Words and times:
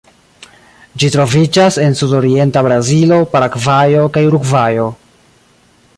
Ĝi 1.01 1.09
troviĝas 1.15 1.77
en 1.83 1.97
sudorienta 2.01 2.65
Brazilo, 2.69 3.19
Paragvajo 3.37 4.11
kaj 4.17 4.25
Urugvajo. 4.31 4.89